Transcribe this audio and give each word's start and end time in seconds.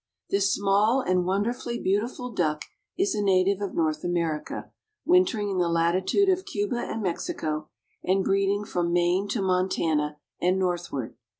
_)This 0.31 0.51
small 0.51 1.01
and 1.01 1.25
wonderfully 1.27 1.77
beautiful 1.79 2.31
duck 2.31 2.65
is 2.97 3.13
a 3.13 3.21
native 3.21 3.61
of 3.61 3.75
North 3.75 4.03
America, 4.03 4.71
wintering 5.05 5.51
in 5.51 5.57
the 5.59 5.69
latitude 5.69 6.27
of 6.27 6.43
Cuba 6.43 6.77
and 6.77 7.03
Mexico 7.03 7.69
and 8.03 8.23
breeding 8.23 8.65
from 8.65 8.91
Maine 8.91 9.27
to 9.27 9.43
Montana 9.43 10.17
and 10.41 10.57
northward. 10.57 11.15